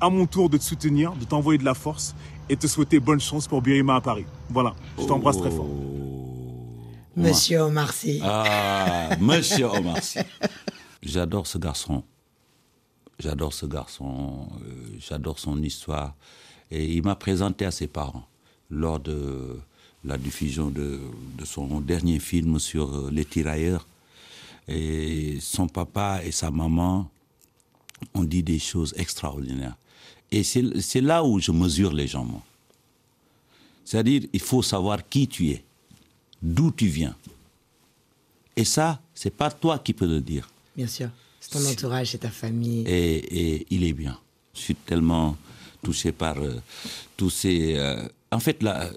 à 0.00 0.10
mon 0.10 0.26
tour 0.26 0.50
de 0.50 0.56
te 0.56 0.64
soutenir, 0.64 1.12
de 1.12 1.24
t'envoyer 1.24 1.58
de 1.58 1.64
la 1.64 1.74
force 1.74 2.14
et 2.48 2.56
te 2.56 2.66
souhaiter 2.66 3.00
bonne 3.00 3.20
chance 3.20 3.46
pour 3.46 3.62
Birima 3.62 3.96
à 3.96 4.00
Paris. 4.00 4.26
Voilà, 4.50 4.74
je 4.98 5.04
t'embrasse 5.04 5.38
très 5.38 5.50
fort. 5.50 5.68
Monsieur 7.14 7.60
Omar 7.60 7.92
Sy. 7.92 8.20
Ah, 8.22 9.10
Monsieur 9.20 9.66
Omar 9.66 10.02
Sy. 10.02 10.18
J'adore 11.02 11.46
ce 11.46 11.58
garçon. 11.58 12.02
J'adore 13.18 13.52
ce 13.52 13.66
garçon. 13.66 14.48
euh, 14.62 14.98
J'adore 14.98 15.38
son 15.38 15.62
histoire. 15.62 16.14
Et 16.70 16.94
il 16.94 17.02
m'a 17.02 17.14
présenté 17.14 17.64
à 17.64 17.70
ses 17.70 17.86
parents 17.86 18.26
lors 18.70 19.00
de 19.00 19.58
la 20.04 20.18
diffusion 20.18 20.70
de, 20.70 21.00
son 21.44 21.80
dernier 21.80 22.18
film 22.18 22.58
sur 22.58 22.94
euh, 22.94 23.10
les 23.10 23.24
tirailleurs. 23.24 23.86
Et 24.68 25.38
son 25.40 25.68
papa 25.68 26.20
et 26.24 26.32
sa 26.32 26.50
maman 26.50 27.08
ont 28.14 28.24
dit 28.24 28.42
des 28.42 28.58
choses 28.58 28.94
extraordinaires. 28.96 29.76
Et 30.30 30.42
c'est 30.42 31.00
là 31.00 31.24
où 31.24 31.38
je 31.38 31.52
mesure 31.52 31.92
les 31.92 32.08
gens, 32.08 32.24
moi. 32.24 32.42
C'est-à-dire, 33.84 34.22
il 34.32 34.40
faut 34.40 34.62
savoir 34.62 35.08
qui 35.08 35.28
tu 35.28 35.50
es, 35.50 35.62
d'où 36.42 36.72
tu 36.72 36.86
viens. 36.88 37.14
Et 38.56 38.64
ça, 38.64 39.00
c'est 39.14 39.30
pas 39.30 39.50
toi 39.50 39.78
qui 39.78 39.92
peux 39.92 40.06
le 40.08 40.20
dire. 40.20 40.50
Bien 40.76 40.88
sûr. 40.88 41.10
C'est 41.48 41.58
ton 41.58 41.64
entourage, 41.66 42.10
c'est 42.10 42.18
ta 42.18 42.30
famille. 42.30 42.82
Et, 42.86 43.16
et 43.58 43.66
il 43.70 43.84
est 43.84 43.92
bien. 43.92 44.18
Je 44.54 44.60
suis 44.60 44.74
tellement 44.74 45.36
touché 45.82 46.10
par 46.12 46.38
euh, 46.38 46.54
tous 47.16 47.30
ces. 47.30 47.74
euh, 47.76 48.08
en 48.32 48.40
fait, 48.40 48.62
là, 48.62 48.90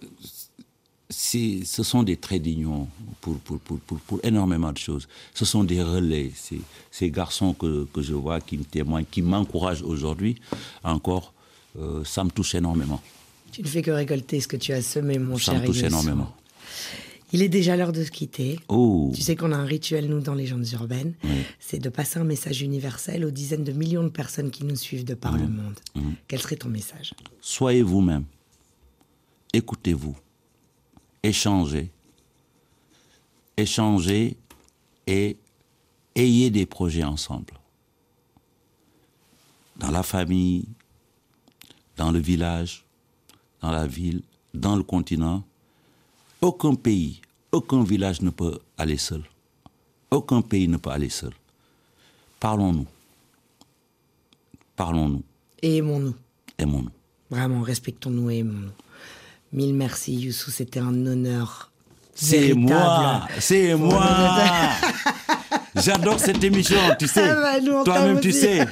ce 1.10 1.84
sont 1.84 2.04
des 2.04 2.18
traits 2.18 2.42
d'union 2.42 2.88
pour, 3.22 3.38
pour, 3.40 3.60
pour, 3.60 3.80
pour, 3.80 4.00
pour 4.00 4.20
énormément 4.24 4.72
de 4.72 4.78
choses. 4.78 5.08
Ce 5.34 5.46
sont 5.46 5.64
des 5.64 5.82
relais. 5.84 6.32
Ces 6.92 7.12
garçons 7.12 7.54
que, 7.54 7.86
que 7.94 8.02
je 8.02 8.14
vois 8.14 8.42
qui 8.42 8.58
me 8.58 8.64
témoignent, 8.64 9.06
qui 9.10 9.22
m'encouragent 9.22 9.84
aujourd'hui, 9.84 10.36
encore, 10.84 11.34
euh, 11.80 12.04
ça 12.04 12.24
me 12.24 12.30
touche 12.32 12.56
énormément. 12.56 13.02
Tu 13.52 13.62
ne 13.62 13.68
fais 13.68 13.82
que 13.82 13.92
récolter 13.92 14.40
ce 14.40 14.48
que 14.48 14.58
tu 14.58 14.72
as 14.74 14.82
semé, 14.82 15.18
mon 15.20 15.38
Ça 15.38 15.52
cher 15.52 15.62
me 15.62 15.66
touche 15.68 15.84
énormément. 15.84 16.34
Il 17.32 17.42
est 17.44 17.50
déjà 17.50 17.76
l'heure 17.76 17.92
de 17.92 18.04
se 18.04 18.12
quitter. 18.12 18.60
Oh, 18.70 19.12
Tu 19.14 19.22
sais 19.22 19.36
qu'on 19.36 19.52
a 19.52 19.58
un 19.58 19.66
rituel, 19.66 20.08
nous, 20.08 20.20
dans 20.20 20.34
Légendes 20.34 20.68
urbaines. 20.72 21.14
C'est 21.60 21.80
de 21.80 21.90
passer 21.90 22.20
un 22.20 22.24
message 22.24 22.62
universel 22.62 23.24
aux 23.26 23.32
dizaines 23.32 23.64
de 23.64 23.72
millions 23.72 24.04
de 24.04 24.10
personnes 24.10 24.50
qui 24.52 24.66
nous 24.66 24.76
suivent 24.76 25.06
de 25.06 25.14
par 25.14 25.38
le 25.38 25.48
monde. 25.48 25.80
Quel 26.28 26.40
serait 26.42 26.56
ton 26.56 26.70
message? 26.70 27.14
Soyez 27.42 27.84
vous-même. 27.84 28.26
Écoutez-vous. 29.54 30.16
Échangez. 31.24 31.92
Échangez 33.58 34.38
et 35.06 35.38
ayez 36.16 36.50
des 36.50 36.66
projets 36.66 37.04
ensemble. 37.04 37.54
Dans 39.78 39.92
la 39.92 40.04
famille, 40.04 40.66
dans 41.98 42.12
le 42.12 42.20
village, 42.20 42.86
dans 43.62 43.72
la 43.72 43.86
ville, 43.88 44.22
dans 44.54 44.76
le 44.76 44.84
continent. 44.84 45.44
Aucun 46.42 46.76
pays, 46.76 47.22
aucun 47.52 47.84
village 47.84 48.22
ne 48.22 48.30
peut 48.30 48.60
aller 48.78 48.98
seul. 48.98 49.24
Aucun 50.12 50.42
pays 50.42 50.68
ne 50.68 50.78
peut 50.78 50.90
aller 50.90 51.10
seul. 51.10 51.34
Parlons-nous. 52.40 52.88
Parlons-nous. 54.76 55.24
Et 55.62 55.78
aimons-nous. 55.78 56.16
Aimons-nous. 56.58 56.92
Vraiment, 57.30 57.62
respectons-nous 57.62 58.30
et 58.32 58.38
aimons-nous. 58.38 58.72
Mille 59.52 59.74
merci, 59.74 60.16
Youssou. 60.16 60.52
C'était 60.52 60.80
un 60.80 61.06
honneur. 61.06 61.72
C'est 62.16 62.54
moi, 62.54 63.28
c'est 63.40 63.76
moi. 63.76 64.06
J'adore 65.76 66.20
cette 66.20 66.44
émission, 66.44 66.78
tu 66.98 67.08
sais. 67.08 67.30
Ah 67.30 67.60
bah, 67.60 67.84
Toi-même, 67.84 68.20
tu 68.20 68.32
sais. 68.32 68.66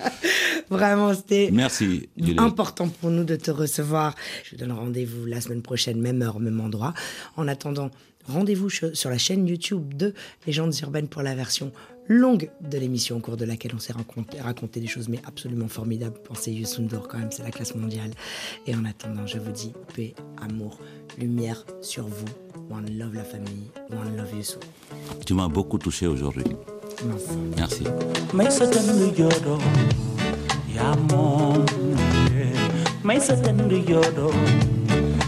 Vraiment, 0.70 1.12
c'était 1.14 1.50
Merci, 1.52 2.08
important 2.38 2.88
pour 2.88 3.10
nous 3.10 3.24
de 3.24 3.36
te 3.36 3.50
recevoir. 3.50 4.14
Je 4.44 4.52
vous 4.52 4.56
donne 4.56 4.72
rendez-vous 4.72 5.26
la 5.26 5.40
semaine 5.40 5.62
prochaine, 5.62 6.00
même 6.00 6.22
heure, 6.22 6.38
même 6.38 6.60
endroit. 6.60 6.94
En 7.36 7.48
attendant, 7.48 7.90
rendez-vous 8.26 8.70
sur 8.70 9.10
la 9.10 9.18
chaîne 9.18 9.46
YouTube 9.46 9.94
de 9.94 10.14
Légendes 10.46 10.74
urbaines 10.82 11.08
pour 11.08 11.22
la 11.22 11.34
version 11.34 11.72
longue 12.10 12.50
de 12.60 12.76
l'émission 12.76 13.16
au 13.16 13.20
cours 13.20 13.36
de 13.36 13.44
laquelle 13.44 13.72
on 13.74 13.78
s'est 13.78 13.92
raconté, 13.92 14.40
raconté 14.40 14.80
des 14.80 14.88
choses 14.88 15.08
mais 15.08 15.20
absolument 15.26 15.68
formidables. 15.68 16.18
Pensez 16.24 16.50
Youssou 16.50 16.82
N'Dour 16.82 17.06
quand 17.06 17.18
même, 17.18 17.30
c'est 17.30 17.44
la 17.44 17.52
classe 17.52 17.74
mondiale. 17.76 18.10
Et 18.66 18.74
en 18.74 18.84
attendant, 18.84 19.26
je 19.26 19.38
vous 19.38 19.52
dis 19.52 19.72
paix, 19.94 20.14
amour, 20.42 20.80
lumière 21.18 21.64
sur 21.80 22.08
vous. 22.08 22.26
One 22.68 22.98
love 22.98 23.14
la 23.14 23.24
famille, 23.24 23.70
one 23.90 24.16
love 24.16 24.34
Youssou. 24.34 24.58
Tu 25.24 25.34
m'as 25.34 25.48
beaucoup 25.48 25.78
touché 25.78 26.06
aujourd'hui. 26.06 26.44
Merci. 27.56 27.84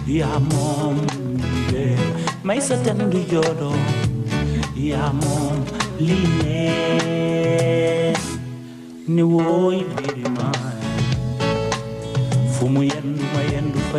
may 0.05 1.13
may 2.43 2.59
sa 2.59 2.75
ten 2.83 2.99
du 3.11 3.23
joodo 3.31 3.71
yaa 4.75 5.15
moom 5.21 5.57
lii 6.07 6.27
nee 6.43 8.13
ni 9.15 9.23
wooy 9.23 9.79
birima 9.95 10.49
fu 12.55 12.65
mu 12.73 12.83
yendu 12.91 13.23
ma 13.35 13.41
yendu 13.53 13.79
fa 13.91 13.99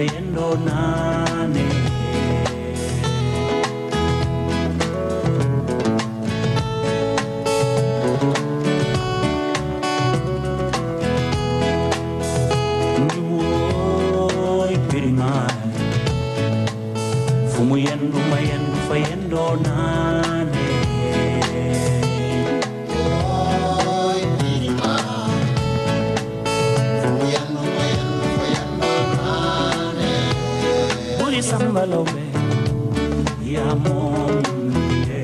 kwendo 18.94 19.58
nane. 19.66 20.70
Buri 31.20 31.42
sambalombe 31.42 32.24
ya 33.56 33.66
monde 33.84 35.22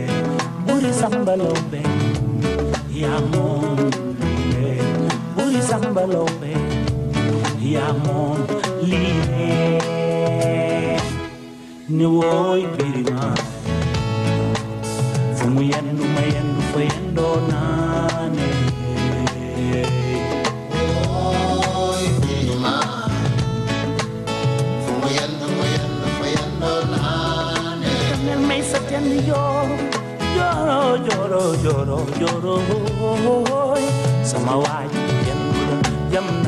buri 0.68 0.92
sambalombe 1.00 1.82
ya 3.02 3.14
monde 3.32 4.68
buri 5.36 5.62
sambalombe 5.70 6.52
ya 7.74 7.88
monde 8.06 8.56
liye 8.90 9.82
ni 11.90 12.06
woy 12.06 12.62
be 12.78 12.89
yendo 16.32 16.62
fue 16.74 16.88
yendo 16.88 17.42
nane 17.50 18.70
Yo 30.36 30.98
lloro, 30.98 31.54
lloro, 31.62 32.06
lloro, 32.20 32.60
lloro. 33.00 33.76
Samawa, 34.24 34.86
yendo, 35.26 36.12
yendo. 36.12 36.39